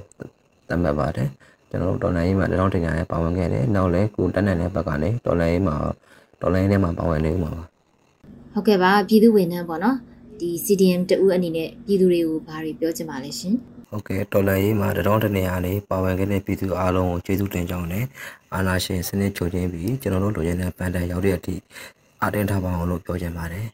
[0.69, 1.29] သတ်မှတ်ပါတယ်
[1.71, 5.75] ကျွန်တော်တို့ဒေါ်လာရေးမှာတောင်းတင်ကြရဲပါဝင်ခဲ့တယ်နောက်လည်းကိုတက်နေတဲ့ဘက်ကနေဒေါ်လာရေးမှာ
[6.41, 7.76] ဒေါ်လာရေးထဲမှာပါဝင်နေမှာပါ
[8.59, 9.97] ဟုတ်ကဲ့ပါပြည်သူဝန်ထမ်းပေါ့နော်
[10.41, 13.55] ဒီ CDM တူအနေနဲ့ပြည်သူတွေကိုဘာတွေပြောချင်ပါလဲရှင်
[13.89, 18.05] ဟုတ်ကဲ့ဒေါ်လာရေးမှာတောင်းတနေရနေပါဝင်ခဲ့တဲ့ပြည်သူအားလုံးကိုကျေးဇူးတင်ကြောင်းနဲ့
[18.55, 21.55] အာနာရှင်စနစ်ချုပ်ချင်းပြီးကျွန်တော်တို့လူရင်းတဲ့ပန်တန်ရောက်တဲ့အထိ
[22.23, 23.67] အတင်းထားပါအောင်လို့ပြောချင်ပါတယ်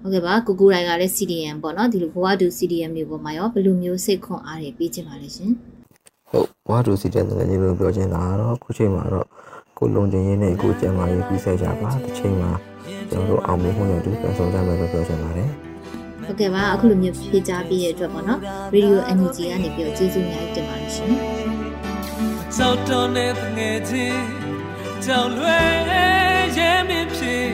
[0.00, 5.50] ဟုတ်ကဲ့ပါကိုကိုတိုင်းကလည်း CDM ပေါ့နော်ဒီလိုဘဝတူ CDM မျိုးပေါ်မှာရောဘယ်လိုမျိုးစိတ်ခွန်အားတွေပေးချင်ပါလဲရှင်
[6.30, 9.26] ဟုတ်ဘဝတူ CDM ငယ်ကြီးလို့ပြောချင်တာတော့ခုချိန်မှာတော့
[9.78, 12.52] ကိုလုံခြုံရေးနဲ့ကိုကျန်းမာရေးပြီးဆက်ကြပါတစ်ချိန်မှာ
[13.10, 15.50] ကျွန်တော်တို့အောင်မြင်မှုနဲ့တူပြန်ဆောင်ကြမယ်လို့ပြောချင်ပါတယ်
[16.24, 18.40] ဟုတ်ကဲ့ပါအခုလိုမျိုးဖြေကြားပေးရတဲ့အတွက်ပေါ့နော်
[18.74, 21.10] Radio NUG ကနေပြီးတော့ကျေးဇူးများတင်ပါတယ်ရှင်
[22.56, 24.22] ကြောက်တော်နဲ့ငယ်ချင်း
[25.04, 25.68] ကြောက်လွယ်
[26.58, 27.48] ရဲမင်းဖြစ်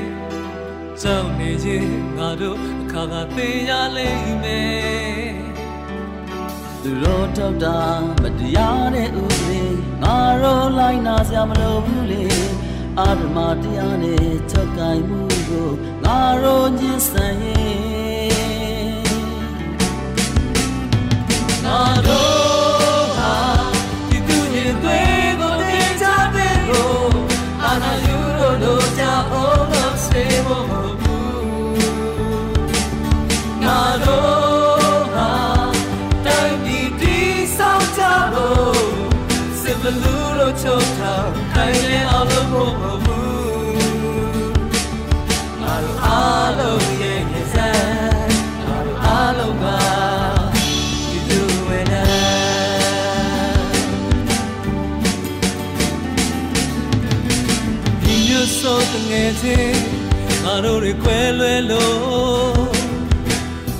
[1.03, 5.35] ကြောက်နေရင်ငါတို့အခါကသိရလိမ့်မယ်
[6.83, 7.79] သူတို့ထောက်တာ
[8.23, 9.61] မတရားတဲ့ဥပဒေ
[10.03, 12.25] ငါတို့လိုက်နာစရာမလိုဘူးလေ
[13.01, 15.71] အာရမတရားနဲ့ချက်ကိုင်မှုကို
[16.05, 17.89] ငါတို့ညှင်းဆန်ရင်
[60.64, 62.70] တို့တွေခွဲလွဲလို့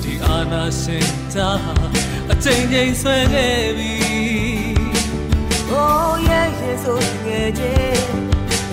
[0.03, 1.49] ဒီအာနာစင်တာ
[2.31, 3.91] အချိန်ချင်းဆွဲခဲ့ပြီ
[6.85, 8.05] ဆိုငယ်ချင်း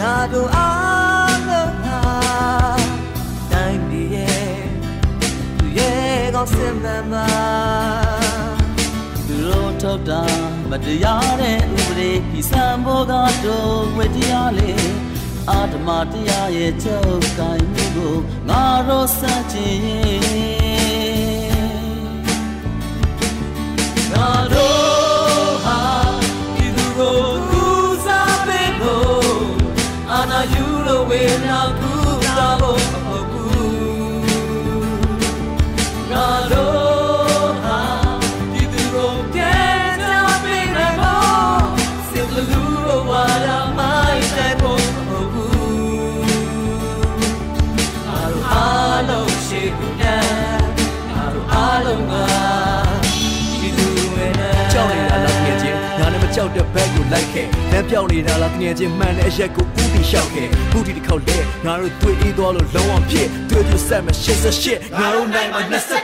[0.00, 2.00] ငါတို့အားလုံးဟာ
[3.52, 4.56] တိုင်းပြည်ရဲ့
[5.58, 7.28] သူရဲ့ကောင်းစင်မှန်မှာ
[9.26, 10.22] သူတို့ထုတ်တာ
[10.70, 13.12] မတရားတဲ့ဥပဒေဒီစံဘောက
[13.44, 14.70] တော့ဝေတရားလေ
[15.48, 18.16] အာဓမတရားရဲ့ချုပ်ကိုင်မှုကို
[18.48, 19.20] ငါတို့စ
[19.52, 19.78] ချင်
[24.12, 25.80] ငါတို့ဟာ
[26.56, 27.64] ဒီသူကိုကူ
[28.04, 29.48] စားပေးဖို့
[30.12, 31.60] အာနာယူလို့ဝေနာ
[56.58, 65.62] တဲ့ဘက်ကိုလိုက်ခဲ့လမ်းပြောင်းနေတာလားတကယ်ချင်းမှန်တဲ့အရက်ကိုဥတီလျှောက်ခဲ့ခုဒီတစ်ခေါက်လဲငါတို့တွေ့အေးသွားလို့လုံးဝဖြစ်တွေ့တွေ့ဆက်မရှစ်ဆက်ရှစ်ငါတို့နိုင်မှာ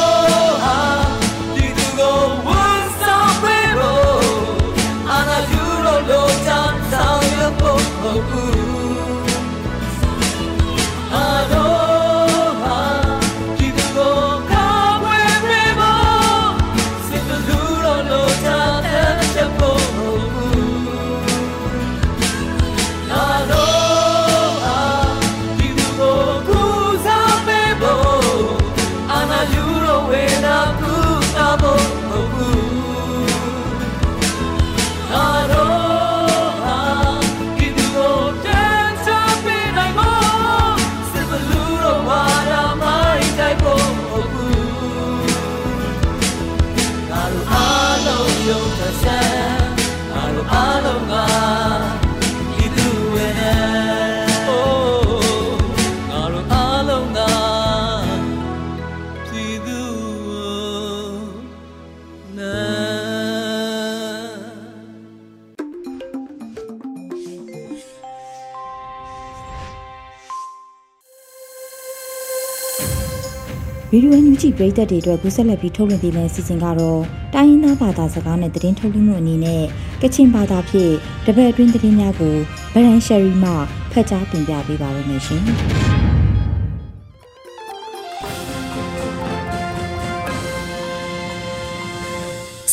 [74.41, 77.01] ဗီဒီယိုအန်ယူဂျီပရိသတ်တွေအတွက်ကူးဆက်လက်ပြီးထုတ်လွှင့်ပေးမယ့်အစီအစဉ်ကတော့
[77.35, 79.63] တိုင်းရင်းသားဘာသာစကားနဲ့သတင်းထုတ်လွှင့်မှုအနေနဲ့
[80.03, 80.93] ကချင်ဘာသာဖြင့်
[81.27, 82.37] တပတ်အတွင်းသတင်းများကို
[82.75, 83.53] ဗရန်ရှယ်ရီမှ
[83.93, 85.43] ဖတ်ကြားတင်ပြပေးပါရမရှင်။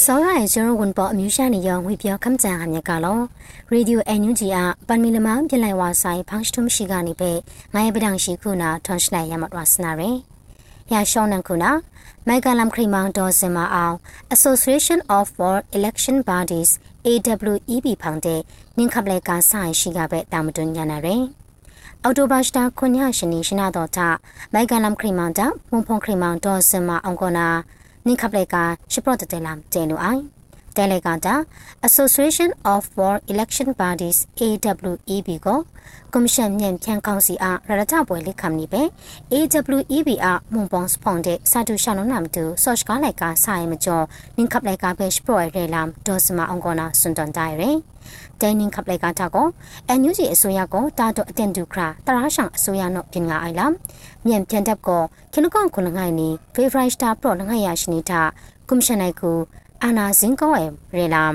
[0.03, 3.19] စောရရဲ့ကျရဝန်ပေါ်အမျိုးရှာနေရောငွေပြောခမ်းကြံဟာမြက်ကလော
[3.71, 7.31] ရေဒီယိုအန်ယူဂျီအပန်မီလမန်ပြလိုက်ဝါဆိုင်ဖန်းစတုမရှိကနေပဲ
[7.73, 10.34] ငါရဲ့ပဒံရှိခုနာထွန်ရှနိုင်ရမတ်ဝါစနာရယ်
[10.93, 11.71] ရရှောင်းနန်ခုနာ
[12.27, 13.95] မိုက်ကလမ်ခရီမောင်ဒေါ်စင်မအောင်
[14.35, 16.71] Association of World Election Bodies
[17.05, 18.41] AWEB ဖောင်တဲ့
[18.77, 21.23] နင်းခပ်လိုက်ကဆိုင်ရှိကပဲတာမတွန်ညာနာရယ်
[22.03, 24.07] အော်တိုဘာစတာခွန်ညရှင်နေရှင်နာတော်တာ
[24.53, 27.47] မိုက်ကလမ်ခရီမောင်တာမွန်ဖုန်ခရီမောင်ဒေါ်စင်မအောင်ကနာ
[28.05, 28.55] နင်းခပ်လိုက်က
[28.91, 30.21] ရှပရတ်တဲလမ်တဲနူအိုင်
[30.77, 31.35] တဲလေကတာ
[31.87, 35.59] Association of World Election Bodies AWEB ကို
[36.13, 38.81] ကွန်မရှင်မြန်ဖြန်ကောင်စီအားရရကြပွဲလိခမ်နီပဲ
[39.33, 44.05] AWEB အားမွန်ပွန်စပွန်တဲ့စာတူရှာလုံးနမ်တူဆော့ချ်ကားလိုက်ကဆိုင်မကျော်
[44.37, 47.77] နင်းခပ်လိုက်ကပဲစပရိုရဲလမ်ဒေါ်စမအောင်ကနာစွန်တန်တိုင်ရယ်
[48.41, 49.47] ဒိုင်းနင်းခပ်လိုက်ကတာကို
[49.87, 53.71] အန်ယူဂျီအစိုးရကိုတာတော့အတန်ဒူခရာတရာဆောင်အစိုးရနော်ပြင်ငါအိုင်လမ်
[54.27, 55.01] မြန်ပြန်တပ်ကို
[55.33, 58.21] ခနကွန်ခုနငိုင်းနီဖေဗရိုက်စတာပရောနငိုင်းရရှိနေတာ
[58.67, 59.31] ကွန်မရှင်နိုင်ကူ
[59.83, 60.65] အာနာဇင်ကောအဲ
[60.97, 61.33] ရေလမ်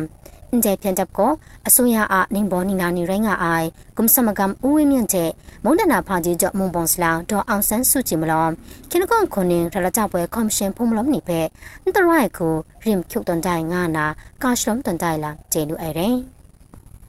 [0.51, 1.33] အန်တဲ့ပြန်တပ်ကို
[1.69, 5.31] အစိုးရအားနင်းဘောနီနာနီရိုင်းကအိုင်ကွန်စမကမ်ဦးဝင်းမြင့်တဲ့
[5.65, 8.47] မုန်ဒနာဖာကြီးကြောင့်မွန်ပွန်စလောင်ဒေါ်အောင်ဆန်းစုကြည်မလော
[8.91, 11.41] ခနကွန်ခုနင်းထရကြပွဲကော်မရှင်ဖုံမလုံးနိပဲ
[11.83, 12.55] အန်တရိုက်ကို
[12.87, 14.07] ရင်ကျုပ်တန်တိုင်ငါနာ
[14.43, 16.17] ကာရှလုံးတန်တိုင်လာကျေလူအဲရင်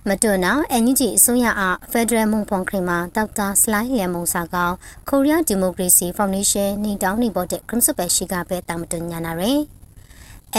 [0.07, 4.73] မတွနာအန်ယူဂျီအစိုးရအားဖက်ဒရယ်မွန်ဖွန်ခရီမာဒေါက်တာစလိုင်းရမုံစာကောင်
[5.09, 9.80] ကိုရီးယားဒီမိုကရေစီဖောင်ဒေးရှင်းနေတောင်းနေပေါ်တဲ့ Crimson ပဲရှိကပဲတာမတွညာနာရယ်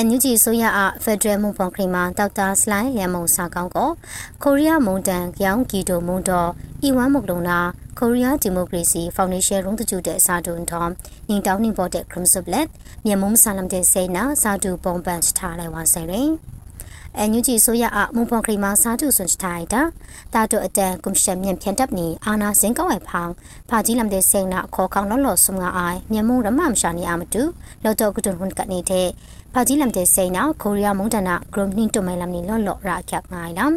[0.00, 3.90] NUG ဆိုရအဖက်ဒရယ်မွန်ဖွန်ခရီမာဒေါက်တာစလိုင်းလျံမုံစာကောင်းကို
[4.42, 6.50] ကိုရီးယားမုန်တန်ကြောင်ဂီတိုမွန်တော်
[6.82, 7.58] အီဝမ်မုကလုံနာ
[7.98, 10.90] ကိုရီးယားဒီမိုကရေစီဖောင်ဒေးရှင်းရုံးတကျတဲ့စာတုံတော်
[11.28, 12.66] နင်းတောင်းနေပေါ်တဲ့ခရမ်ဆပ်လက်
[13.04, 16.30] မြန်မာမဆာလမ်တဲ့စေနာစာတုပုံပန်ထားလိုက်ဝါဆိုင်ရင်
[17.18, 19.82] အန်ယူဂျီဆိုရအမွန်ပွန်ခရီမာစာတုဆွန်ချတိုင်တာ
[20.34, 23.32] တာတုအတန်ကွန်ရှက်မြန်ဖြန်တပ်နီအာနာစင်ကောက်ဝဲဖောင်း
[23.68, 27.42] ဖာကြီးလမ်တဲ့စေနာခေါ်ခေါလော်လော်ဆုငါအိုင်မြန်မာရမမရှာနေအမတူ
[27.84, 29.08] လော်တော့ကတွန်ဟွန်ကနေတဲ့
[29.52, 33.72] ဖာကြီးလမ်တဲ့စိန်နာကိုရီးယားမုန်တနာဂရုနှင်းတုံမဲလမ်နီလော့လော့ရာခက်ငိုင်လမ်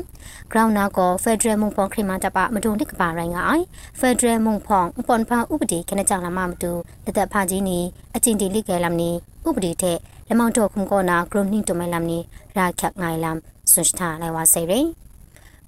[0.51, 3.63] ဂရောင်းနာကိုဖက်ဒရယ်မုန်ဖောင်ခရီမာတပမတုံတစ်ကပါရိုင်းငိုင်
[3.99, 6.71] ဖက်ဒရယ်မုန်ဖောင်ပွန်ဖာဥပဒေခဏကြောင်လာမမတူ
[7.05, 7.79] တသက်ဖာကြီးနီ
[8.15, 9.11] အချင်းတီလိကဲလမ်နီ
[9.47, 9.97] ဥပဒေတဲ့
[10.29, 12.19] လမောင်တော့ခုံကောနာဂရုနှင်းတုံမဲလမ်နီ
[12.57, 13.37] ရာခက်ငိုင်လမ်
[13.71, 14.87] ဆွန်စတာလိုက်ဝါစေရင်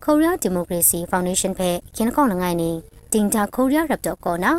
[0.03, 2.71] ကိုရီးယားဒီမိုကရေစီဖောင်ဒေးရှင်းဖက်ခင်းကောင်းငိုင်နီ
[3.13, 4.51] တင်တာကိုရီးယားရပ်တော့ကောနာ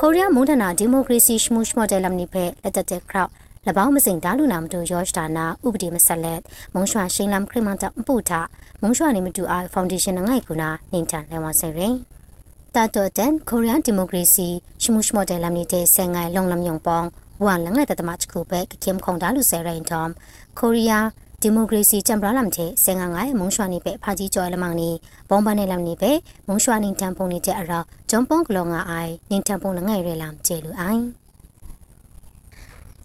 [0.00, 3.30] ကိုရီးယားမုန်တနာဒီမိုကရေစီရှမှုရှမော့တယ်လမ်နီဖက်လက်တက်တဲ့ခရောက်
[3.66, 6.40] လပောင်းမစိန်ဒါလူနာမတူယောရှ်ဒါနာဥပဒေမဆက်လက်
[6.74, 8.40] မုံရွှာရှိန်လမ်ခရမန်တပူတာ
[8.82, 11.94] မုံရွှာနေမတူအားဖောင်ဒေးရှင်းငိုင်ကူနာနေချန်လဲဝဆေရင်
[12.74, 14.48] တာတော့တန်ကိုရီးယားဒီမိုကရေစီ
[14.82, 17.08] ရှမှုရှမော့တယ်လမ်နီတဲ့ဆန်ငိုင်လုံလမ်ယုံပေါင်း
[17.44, 20.10] ဝမ်လငယ်တတမချခုပဲကခင်ခုံဒါလူဆယ်ရင်တမ်
[20.58, 21.06] ကိုရီးယား
[21.42, 24.90] ဒီမိုကရေစီကြံပရလမ်တဲ့ဆင်ငါငိုင်မုံရွှာနေပဲဖာကြီးကျော်လမောင်နေ
[25.30, 26.12] ဘုံပန်းနေလမ်နေပဲ
[26.48, 31.02] မုံရွှာနေတန်ပုံနေတဲ့အရာဂျွန်ပုံကလောငါအိုင်နေတန်ပုံလငယ်ရဲလမ်ကျေလူအိုင်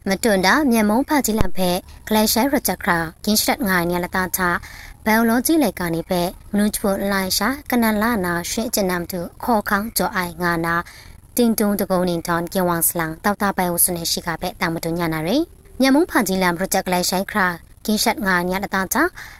[0.07, 4.41] မတွန်တာမြန်မုံဖာကြီးလမ်ဖက်ဂလက်ရှယ်ရချက်ခရာကင်းရှက်ငိုင်ညလတာချ
[5.05, 10.75] ဘယ်လိုကြီးလိုက်ကနေပဲမနုချဖို့လိုင်ရှာကနလာနာရှင်းကျနမ်တူခေါ်ခေါင်းကြောအိုင်ငါနာ
[11.37, 15.43] တင်တုံတကုံနေတန်ကေဝမ်စလန်တောက်တာပဲဝဆုနေရှိကပဲတာမတွညာနာရယ်
[15.79, 17.47] မြန်မုံဖာကြီးလမ်ပရိုဂျက်ကလိုက်ဆိုင်ခရာ
[17.85, 18.97] ကင်းရှက်ငါညလတာချ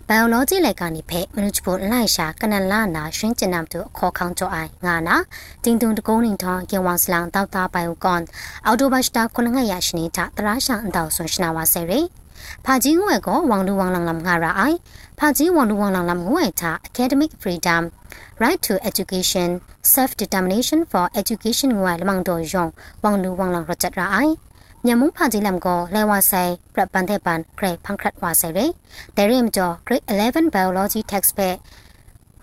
[0.07, 5.15] ဘယ်လိုကြီးလိုက်ကနေဖက်မနုချဖို့လိုင်ရှာကနလာနာရှင်းကျနမ်တူခေါ်ခေါင်းကြောအိုင်ငါနာ
[5.63, 8.21] တင်တုံတကုံနေတန်ကေဝမ်စလန်တောက်တာပဲဝကွန်
[8.65, 12.05] အော်တိုဘတ်တာခုနငါရရှိနေတာတရာရှာအန်တောဆွန်ရှနာဝါဆယ်ရယ်
[12.65, 14.77] ဖာကြီးငွေကိုဝမ်လူဝမ်လန်လမ်ငါရာအိုင်
[15.19, 17.83] ဖာကြီးဝမ်လူဝမ်လန်လမ်ငွေတာ academic freedom
[18.43, 19.49] right to education
[19.93, 22.71] self determination for education ငွေလမန်တော်ယောင်
[23.03, 24.33] ဝမ်လူဝမ်လန်ရချက်ရာအိုင်
[24.85, 28.65] မြန်မာဖာကြီးလမ်ကိုလဲဝဆိုင်ပြပန်တဲ့ပန်ဂရိတ်ဖန်ခရတ်ဝါဆိုင်ရဲ
[29.17, 31.49] တဲ့ရင်ကျော် grade 11 biology text ပဲ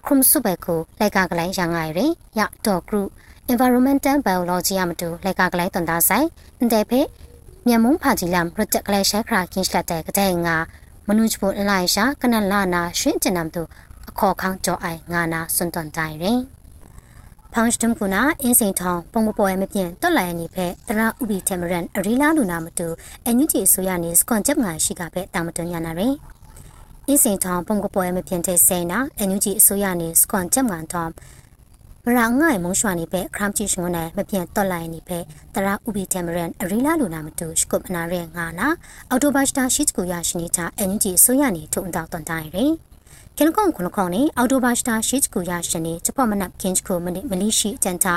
[0.06, 2.00] ခုမစုပဲကိုလိုက်ကကလိုင်းရန်ငိုင်ရ
[2.38, 3.08] ရတော့ group
[3.52, 6.26] environmental biology အမတူလိုက်ကကလိုင်းတန်တာဆိုင်
[6.72, 7.00] တဲ့ဖေ
[7.66, 10.56] မြန်မာဖာကြီးလမ်ရချက်ကလေးရှာခရာကင်းရှလက်တဲ့ကတဲ့ငါ
[11.08, 13.87] မနုချဖို့လိုက်ရှာကနလာနာရှင်းကျင်နမ်တူအ
[14.18, 16.40] ခေါ်ခေါင်းကြောအိုင်ငါနာစွန်တွန်တိုင်ရင်
[17.52, 22.88] ဖောင်စတမ်ကူနာအင်းစိန်ထောင်ပုံမပေါ်ရမပြင်းတွက်လိုက်ရနေဖက်တရာဥပီတမရန်အရီလာလူနာမတူ
[23.24, 26.14] အန်ယူဂျီဆိုရနေစကွန်ချက်ငါရှိကပဲတာမတွန်ရနာရင်
[27.06, 31.10] အင်းစိန်ထောင်ပုံကပေါ်ရမပြင်းတဲ့စိန်နာအန်ယူဂျီအစိုးရနေစကွန်ချက်ငါထောင်
[32.04, 35.18] မရာငိုင်မုံရွှာနေပဲခရမ်ချီရှင်နဲ့မပြန့်တော့လိုက်နေပဲ
[35.54, 38.68] တရာဥပီတမရန်အရီလာလူနာမတူရှကုမနာရဲငါနာ
[39.10, 42.87] အော်တိုဘတ်တာရှိချကူရရှိနေချအန်ယူဂျီအစိုးရနေထုံတော့တွန်တိုင်းရင်
[43.40, 48.14] ကင်ကွန်ခုနခေါနေအော်တိုဘတ်တာရှိချကူရရှိနေချပေါ်မနပ်ကင်းချကူမနိမလီရှိတန်တာ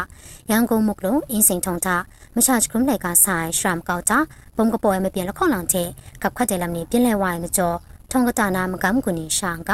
[0.50, 1.96] ရန်ကုန်မုကလုံးအင်းစိန်ထုံတာ
[2.36, 4.18] မချချကရုံးလိုက်ကဆိုင်ရှရမ်ကောက်တာ
[4.58, 5.88] ဘုံကပေါ်မပြင်းလခေါလောင်တဲ့
[6.22, 7.78] ကပ်ခတ်တယ်လမ်နေပြင်းလဲဝိုင်မကျော်
[8.12, 9.72] ထုံကတာနာမကမ်ကူနီရှန်က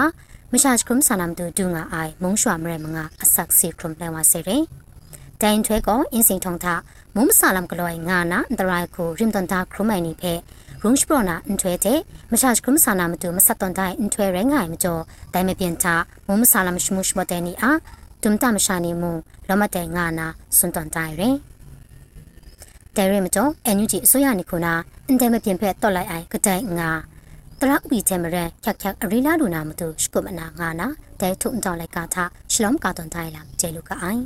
[0.51, 4.63] မရှာချကရုံးဆာနမ်တူဒူငါအိုင်မုံရွှာမရဲမငါအဆက်စီကရုံးလဲဝါစေရင်
[5.41, 6.73] တိုင်ထွဲကိုအင်းစိန်ထုံတာ
[7.15, 10.33] မုံမဆာလမ်ကလောငါနာအန်တရိုင်ကိုရင်တန်တာခရုမိုင်နိဖဲ
[10.83, 11.99] ရုံးစပရနာအန်ထွဲတဲ့
[12.31, 15.01] မရှာချကရုံးဆာနာမတူမဆက်တန်တိုင်အန်ထွဲရဲငိုင်မကျော်
[15.33, 15.95] တိုင်မပြင်းတာ
[16.27, 17.79] မုံမဆာလမ်ရှမှုရှမတဲ့နီအား
[18.23, 19.11] တုံတမရှာနေမှု
[19.47, 21.35] လောမတဲ့ငါနာစွန်တန်တိုင်ရင်
[22.95, 24.73] တဲရမကျော်အန်ယူဂျီအစိုးရနိခုနာ
[25.07, 26.89] အန်တဲမပြင်းဖက်တော့လိုက်အိုင်ကတိုင်ငါ
[27.59, 30.87] တရဥပီချေမရန်ချက်ချက်အရီလာလူနာမတူရှကုမနာငါနာ
[31.19, 34.23] တဲထုံတော့လိုက်ကသာရှလုံကာတွန်တိုင်းလာကျဲလူကအိုင်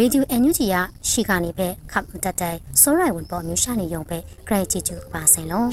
[0.00, 0.74] ရေဒီယိုအန်ယူဂျီရ
[1.08, 5.70] ရှိကနေပဲခပ်တတ်တဲ့စောရိုင်ဝင်ပေါ်မျိုးရှာနေရုံပဲဂရိတ်ချီချူပါစင်လုံး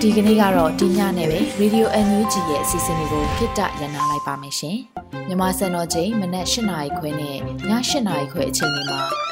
[0.00, 4.78] ဒီကနေ့ကတော့ဒီညနဲ့ပဲ Radio NUG ရဲ့အစီအစဉ်လေးကိုခਿੱတရနာလိုက်ပါမယ်ရှင်။
[5.28, 7.70] မြမစံတော်ချိန်မနက်၈နာရီခွဲနဲ့ည၈
[8.06, 9.31] နာရီခွဲအချိန်တွေမှာ